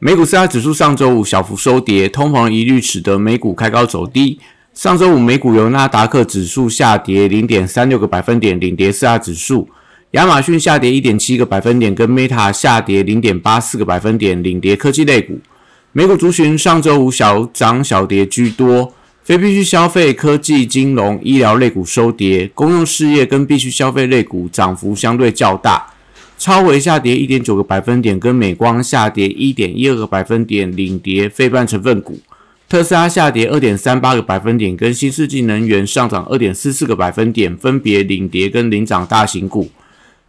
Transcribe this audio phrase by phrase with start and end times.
[0.00, 4.40] 美股四大指数上周五小幅收跌，通膨疑虑使得美股开高走低。
[4.74, 9.68] 上周五美股由纳达克指数下跌零点三六个百分点领跌四大指数，
[10.10, 15.38] 亚马逊下跌一点七个百分点，跟 Meta 下跌零点八四个百分点领跌科技类股。
[15.92, 25.93] 美股族群上周五小涨小跌居多，非必需消费、科技、金融、医疗类股收跌，公用事业跟必需消费类股涨幅相对较大。
[26.36, 32.14] 超微下跌一点九个百分点，跟美光下跌一点一二个百分点领跌非半成分股；
[32.68, 39.70] 特斯拉下跌二点三八个百分点，跟新世纪能源上涨二点四四个百分点，分别领跌跟领涨大型股。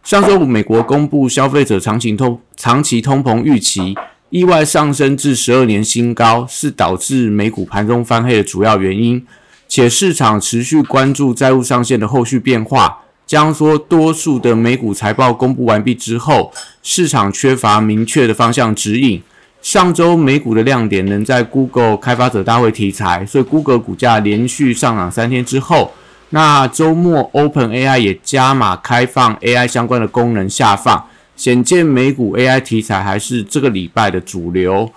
[0.02, 3.94] 上周五，美国公布消费者长期通长期通膨预期
[4.30, 9.26] 意外上升至十二年新高，是导致美股盘中翻黑的主要原因，
[9.68, 13.00] 且市场持续关注债务上限的后续变化。
[13.26, 19.20] 将说，多数的美股财报公布完毕之后，市场缺乏明确的方向指引。
[19.60, 25.90] 上周美股的亮点能在 Google 开发者大会题材，所以 Google 股价连续上涨三天之后，
[26.30, 34.88] 那周末 Open AI 也加码开放 AI 相关的功能下放，显见美股 AI 题材还是这个礼拜的主流。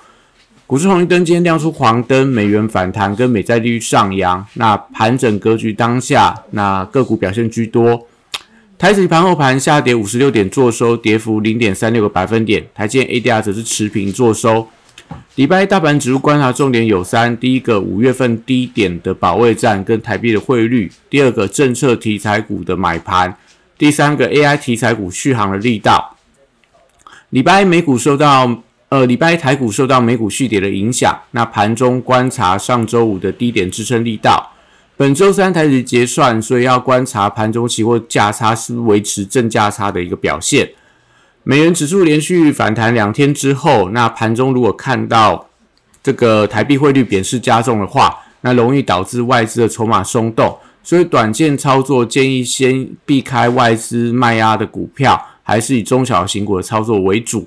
[0.67, 8.05] 股市红绿灯今天亮出黄灯，美元反弹跟美债利率上扬，那盘整格局当下，那个股表现居多。
[8.79, 12.65] 台指盘后盘下跌五十六点，做收跌幅零点三六个百分点。
[12.73, 14.65] 台积 ADR 则是持平做收。
[15.35, 23.29] 礼拜一大盘指数观察重点有三：第一个，五月份低点的保卫战跟台币的汇率；第二个，政策题材股的买盘；
[23.77, 26.15] 第三个，AI 题材股续航的力道。
[27.31, 34.53] 礼拜一美股受到呃，礼拜一台股受到美股续跌的影响，那盘中观察上周五的低点支撑力道。
[34.99, 40.69] 本周三台指结算，所以要观察盘中期货价差是维持正价差的一个表现。
[41.43, 45.47] 美元指数连续反弹两天之后，那盘中如果看到
[46.03, 57.45] 这个台币汇率贬势加重的话，那容易导致外资的筹码松动，所以短线操作建议先避开外资卖压的股票，还是以中小型股的操作为主。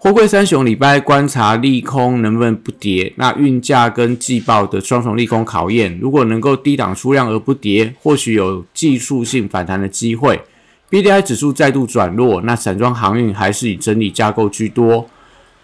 [0.00, 3.12] 货柜三雄礼拜观察利空能不能不跌？
[3.16, 10.40] 那运价跟季报的双重利空考验，如果能够低档出量而不跌，或许有技术性反弹的机会。
[10.88, 15.10] B D I 指数再度转弱，那散装航运还是以整理架构居多。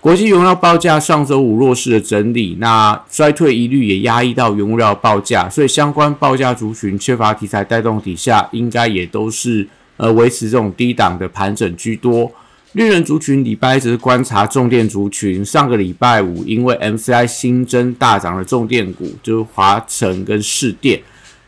[0.01, 12.33] 国际原料报价上周五弱势的整理，那衰退一律也压抑到原物料报价，所以相关报价族群缺乏题材带动底下，应该也都是呃维持这种低档的盘整居多。
[12.75, 21.01] 绿人族群礼拜一是观察重电族群，上个礼拜五因为 MCI 新增大涨的重电股，就是华晨跟市电。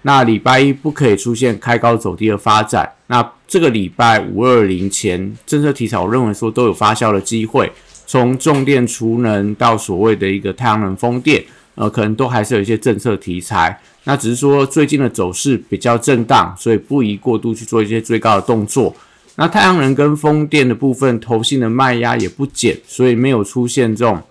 [0.02, 2.88] 那礼拜一不可以出现开高走低的发展。
[3.08, 7.72] 那这个礼拜五二零前政策题材，我认为说都有发酵的机会。
[8.06, 11.44] 从重电储能到所谓的一个太阳能风电，
[11.74, 13.76] 呃，可能都还是有一些政策题材。
[14.04, 18.94] 那只是说最近的走势比较震荡，所以不宜过度去做一些追高的动作。
[19.36, 24.22] 那太阳能跟风电的部分，投信的卖压也不减，所以没有出现这种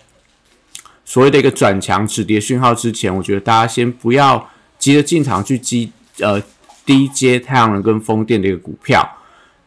[1.04, 6.42] 所谓的一个转强止跌讯号之前，我觉得大家先不要急着进场去低呃
[6.84, 9.08] 低接太阳能跟风电的一个股票。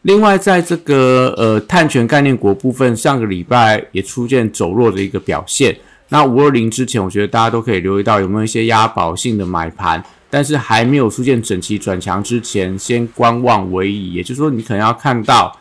[0.02, 5.76] 另外，在这个呃碳权概念股部分，上个礼拜也出现走弱的一个表现。
[6.08, 10.02] 那五二零之前，我觉得大家都可以留意到有没有一些押宝性的买盘。
[10.30, 14.14] 但是还没有出现整齐转强之前，先观望为宜。
[14.14, 15.54] 也就是说，你可能要看到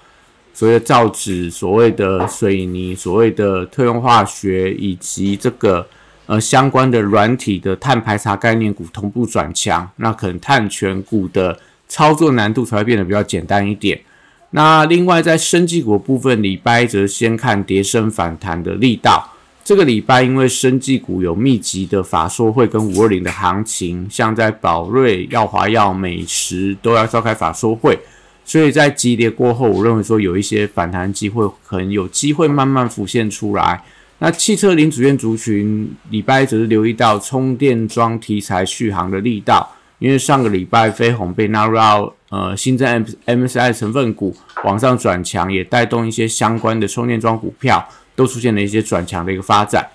[0.54, 5.86] 所谓的造纸、所谓的水泥、所谓的特用化学以及这个
[6.28, 14.00] 呃相关的软体的碳排查概念股同步转强，那可能碳权股的操作难度才会变得比较简单一点。
[14.52, 19.34] 那另外在生技股部分，礼拜则先看跌升反弹的力道。
[19.64, 28.00] 这个礼拜，因为生技股有密集的法说会跟五二零的行情，像在宝瑞、耀华药、美食都要召开法说会，
[28.44, 33.84] 所以在急跌过后，我认为说有一些反弹机会，可能有机会慢慢浮现出来。
[34.18, 39.70] 那汽车零组件族群，礼拜则是留意到充电桩题材续航的力道，
[40.00, 47.88] 因为上个礼拜飞鸿被纳入到呃新增 M M S I 成分股往上转强，也带动一些相关的充电桩股票。
[48.20, 49.88] 都出现了一些转强的一个发展。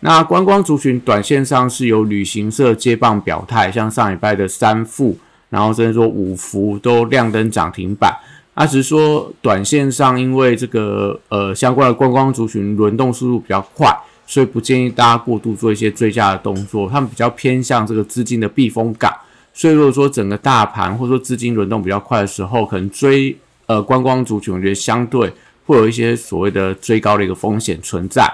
[0.00, 5.18] 那观光族群短线上是由旅行社接棒表态，像上礼拜的三富，
[5.50, 8.16] 然后甚至说五福都亮灯涨停板。
[8.54, 13.94] 那只是说短线上，因为这个呃相关的观光族群轮动速度比较快，
[14.26, 16.88] 所以不建议大家过度做一些追加的动作。
[16.88, 19.12] 他们比较偏向这个资金的避风港，
[19.52, 23.36] 所以如果说整个大盘或者说资金轮动比较快的时候，可能追
[23.66, 25.30] 呃观光族群，我觉得相对
[25.66, 28.32] 会有一些所谓的追高的一个风险存在。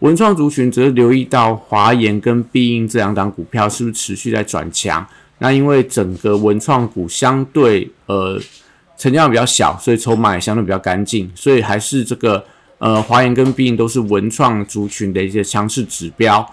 [0.00, 5.04] 文创族群则是留意到华研跟必应这两档股票是不是持续在转强？
[5.38, 8.38] 那因为整个文创股相对呃
[8.98, 12.44] 成交量比较小，所以筹码也相对比较干净，所以还是这个
[12.78, 16.46] 呃华研跟必应都是文创族群的一些强势指标。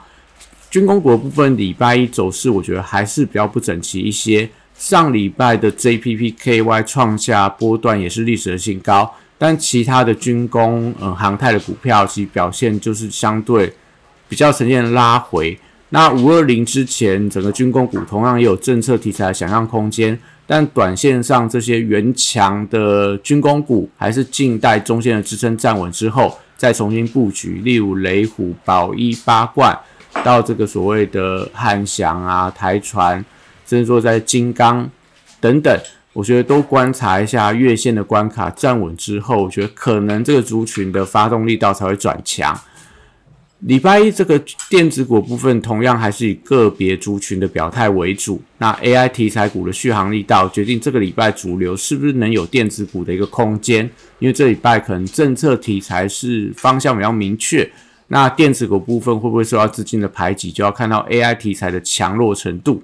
[0.70, 4.50] 军工股的部分，礼拜一走势我觉得还是比较不整齐一些。
[4.76, 9.14] 上礼拜的 JPPKY 创下波段也是历史的新高。
[9.38, 13.74] 但其他的军工、嗯航太的股票，其表现就是相对
[14.30, 15.58] 比较呈现拉回。
[15.90, 27.62] 那五二零之前，整个军工股同样也有政策题材的想象空间，但短线上这些原强的军工股，还是静待中线的支撑站稳之后，再重新布局。
[27.64, 29.78] 例如雷虎、宝一、八冠，
[30.24, 33.24] 到这个所谓的汉翔啊、台船，
[33.68, 34.90] 甚至说在金刚
[35.40, 35.80] 等等。
[36.14, 42.58] 我觉得都观察一下月线的关卡站稳之后，我觉得可能这个族群的发动力道才会转强。
[43.62, 44.38] 礼拜一这个
[44.70, 48.42] 电子股部分同样还是以个别族群的表态为主。
[48.58, 53.90] 那 AI 题材股的续航力道决定这个礼拜主流是不是能有电子股的一个空间，
[54.20, 57.68] 因为这礼拜可能政策题材是方向比较明确。
[58.10, 62.84] 那电子股部分会不会受到资金的排挤，就要看到 AI 题材的强弱程度。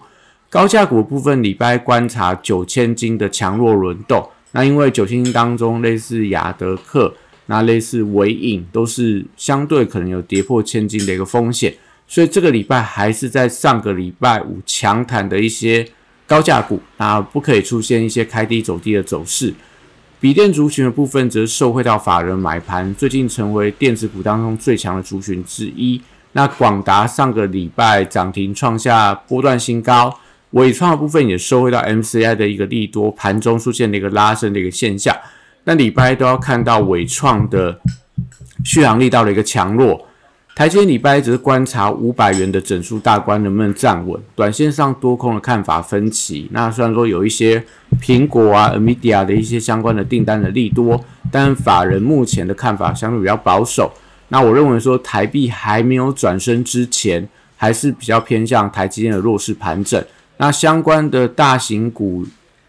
[0.51, 4.27] 高价股部分，礼拜观察九千金的强弱轮动。
[4.51, 7.13] 那因为九千金当中，类似雅德克、
[7.45, 11.71] 那类似伟影，都是相对可能有跌破千金的一个风险。
[12.07, 15.87] 所以这个礼拜还是在上个礼拜五强弹的一些
[16.25, 19.53] 高价股，那不可以出现一些开低走低的走势。
[20.19, 26.01] 笔电族群的部分，则受惠到法人买盘，最近成为电子股当中最强的族群之一。
[26.31, 30.19] 那广达上个礼拜涨停创下波段新高。
[30.51, 35.15] 伟创的部分也收回到 MCI 的一个利多，盘中出现了一个拉升的一个现象。
[35.65, 37.79] 那礼拜都要看到伟创的
[38.63, 40.05] 续航力到了一个强弱。
[40.55, 46.49] 台积礼拜只是观察五百元的整数大关能不能站稳，短线上多空的看法分歧。
[46.51, 47.63] 那虽然说有一些
[48.01, 53.93] 苹果啊、Nvidia 的一些相关的订单的利多，但法人目前的看法相对比较保守。
[54.27, 60.03] 那我认为说台币还没有转升之前，还是比较偏向台积电的弱势盘整。
[60.41, 62.25] 那相关的大型股、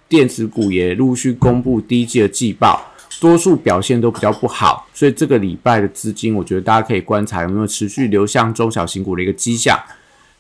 [0.09, 2.85] 电子股也陆续公布第一季的季报，
[3.21, 9.79] 多数表现都比较不好，所以这个礼拜的资金，我觉得大家可以观察有没有持续流向中小型股的一个迹象。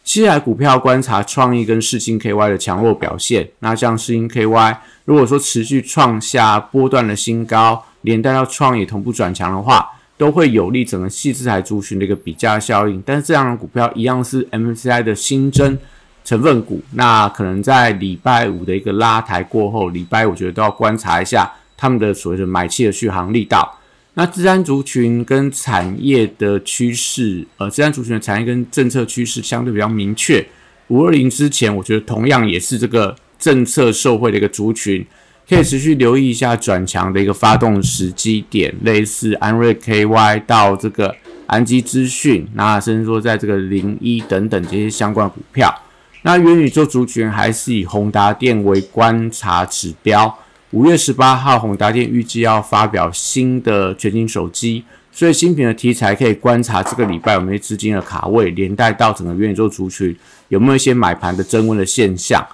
[0.03, 3.49] 西海股票观察创意跟世星 KY 的强弱表现。
[3.61, 9.87] 那像世星 KY，如果说持续创下波段的新高，连带到创意同步转强的话，
[10.19, 13.01] 都会有利整个细资海族群的一个比价效应。
[13.07, 15.79] 但是这样的股票一样是 MCI 的新增。
[16.31, 23.77] 成分股，那可能在礼拜五的一个拉抬过后，礼拜我觉得都要观察一下他们的所谓的买气的续航力道。
[24.15, 30.47] 那自然族群跟产业的趋势，呃，自然族群的产业跟政策趋势相对比较明确。
[30.87, 35.05] 五二零之前，我觉得同样也是这个政策受惠的一个族群，
[35.49, 41.13] 可以持续留意一下转强的一个发动时机点，类似安瑞 KY 到这个
[41.49, 45.75] 安基资讯，那甚至说在这个零一等等这些相关股票。
[46.23, 50.39] 那元宇宙族群还是以宏达电为观察指标。
[50.73, 60.15] 五月十八号，宏达电预计要发表新的全新手机，所以新品的题材可以观察这个礼拜有没有资金的卡位，连带到整个元宇宙族群
[60.49, 62.47] 有没有一些买盘的增温的现象。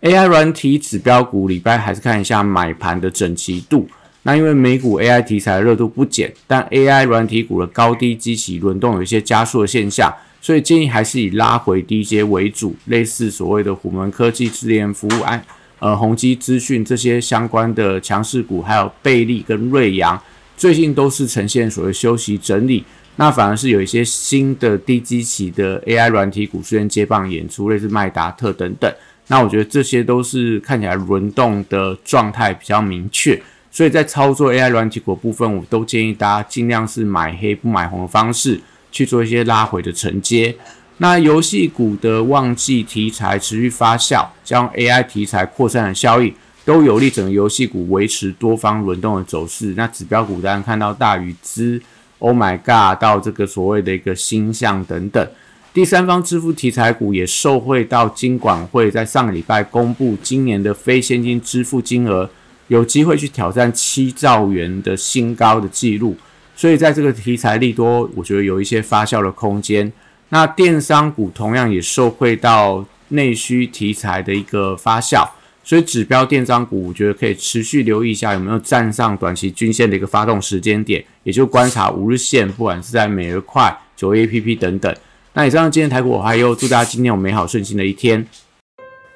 [0.00, 3.88] AI 软体指标股礼拜还是看一下买盘的整齐度。
[4.24, 10.12] 那因为美股 AI 题材的热度不减，但 AI 软体股的高低基起轮动有一些加速的现象。
[10.42, 15.42] 所以建议还是以拉回低阶为主，类似所谓的虎门科技、智联服务、安
[15.78, 20.20] 呃宏基资讯这些相关的强势股，还有贝利跟瑞阳，
[20.56, 22.84] 最近都是呈现所谓休息整理。
[23.16, 28.92] 那反而是有一些新的低基期的 AI 软体股出现接棒演出，类似麦达特等等。
[29.28, 38.60] 那我觉得这些都是看起来轮动的状态比较明确，所以在操作 AI 软体股部分，我都建议大家尽量是买黑不买红的方式。
[38.92, 40.54] 去做一些拉回的承接，
[40.98, 46.32] 那游戏股的旺季题材持续发酵，加上 AI 题材扩散的效应，
[46.64, 49.74] 都有利整个游戏股维持多方轮动的走势。
[49.76, 51.82] 那指标股当然看到大宇资、
[52.18, 55.26] Oh my God 到这个所谓的一个星象等等，
[55.74, 62.30] 第三方支付题材股也受惠到金管会在上个礼拜公布今年的非现金支付金额
[62.68, 66.16] 有机会去挑战七兆元的新高的纪录，
[66.54, 69.92] 所以在这个题材利多，我觉得有一些发酵的空间。
[70.28, 75.28] 那电商股同样也受惠到内需题材的一个发酵，
[75.62, 84.94] 所以指标电商股，我觉得可以持续留意一下有没有站上短期均线的一个发动时间点，也就观察五日线，不管是在每日快、九 A P P 等等。
[85.34, 88.26] 那以上今天台股我还有祝大家今天有美好顺心的一天。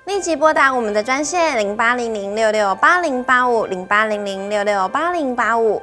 [0.06, 5.82] 立即拨打我们的专线零八零零六六八零八五零八零零六六八零八五。